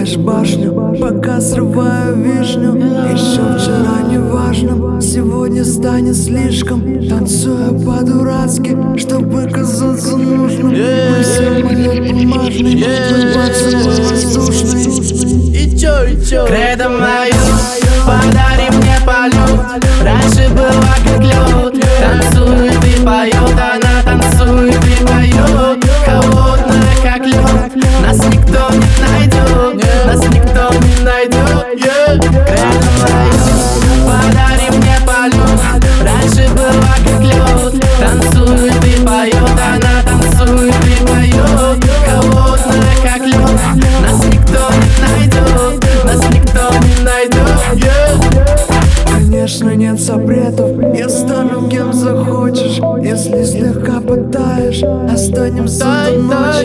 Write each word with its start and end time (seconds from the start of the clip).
Срываешь 0.00 0.16
башню, 0.16 0.96
пока 0.98 1.40
срываю 1.42 2.16
вишню. 2.16 2.74
Еще 3.12 3.42
вчера 3.58 4.00
не 4.08 4.18
важно, 4.18 4.98
сегодня 4.98 5.62
станет 5.62 6.16
слишком. 6.16 7.06
Танцуя 7.06 7.68
по-дурацки, 7.68 8.76
чтобы 8.96 9.46
казаться 9.50 10.16
нужным. 10.16 10.68
Мы 10.68 11.22
все 11.22 11.50
мои 11.50 12.12
бумажные, 12.12 12.82
твой 13.08 13.26
поцелуй 13.34 14.00
воздушный 14.08 14.84
И 15.54 15.78
чё, 15.78 16.04
и 16.04 16.24
чё? 16.24 16.46
Кредо 16.46 16.88
мою, 16.88 17.34
подари 18.06 18.70
мне 18.78 18.96
полет. 19.04 19.84
Раньше 20.02 20.48
была 20.54 20.94
как 21.04 21.22
лед. 21.22 21.84
Танцует 22.00 22.84
и 22.86 23.04
поет, 23.04 23.52
она 23.52 24.02
танцует 24.02 24.82
и 24.86 25.04
поет 25.04 25.84
Холодная 26.06 26.96
как 27.02 27.26
лед 27.26 27.76
Нас 28.02 28.18
никто 28.26 28.70
не 28.72 28.99
Конечно 49.40 49.74
нет 49.74 49.98
запретов. 49.98 50.70
Я 50.94 51.08
стану 51.08 51.66
кем 51.70 51.94
захочешь 51.94 52.78
Если 53.02 53.42
слегка 53.42 53.98
пытаешь. 54.02 54.82
Останемся 55.10 55.86
до 56.10 56.18
ночи 56.18 56.59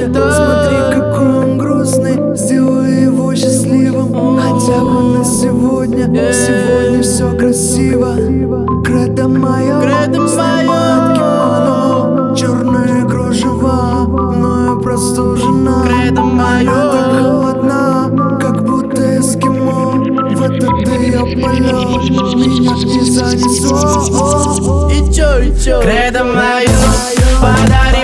Кредо 25.81 26.23
мою, 26.25 26.69
подари 27.41 27.94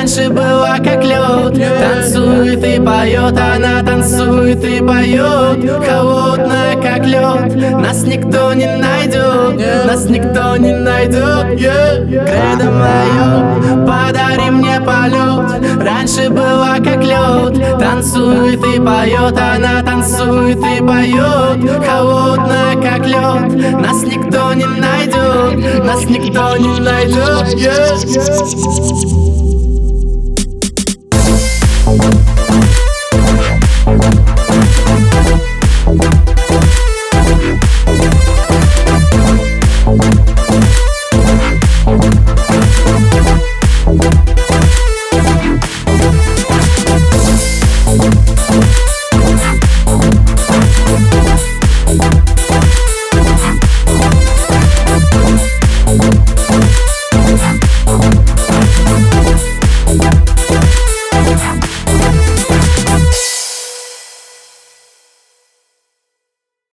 Раньше 0.00 0.30
была 0.30 0.78
как 0.78 1.04
лед. 1.04 1.62
Танцует 1.78 2.64
и 2.64 2.80
поет 2.80 3.38
Она 3.38 3.82
танцует 3.82 4.64
и 4.64 4.80
поет. 4.80 5.86
Холодная 5.86 6.74
как 6.76 7.04
лед. 7.04 7.54
Нас 7.78 8.04
никто 8.04 8.54
не 8.54 8.78
найдет 8.78 9.60
Нас 9.86 10.06
никто 10.06 10.56
не 10.56 10.72
найдет. 10.72 11.48
Кредо 11.58 12.70
мое 12.70 13.86
Подари 13.86 14.50
мне 14.50 14.80
полет. 14.80 15.60
Раньше 15.84 16.30
была 16.30 16.78
как 16.78 17.04
лед. 17.04 17.78
Танцует 17.78 18.64
и 18.64 18.78
поет 18.80 19.38
Она 19.38 19.82
танцует 19.82 20.56
и 20.56 20.80
поет. 20.80 21.84
Холодная 21.86 22.74
как 22.76 23.06
лед. 23.06 23.52
Нас 23.78 24.02
никто 24.04 24.54
не 24.54 24.64
найдет 24.64 25.84
Нас 25.84 26.04
никто 26.06 26.56
не 26.56 26.80
найдет 26.80 27.50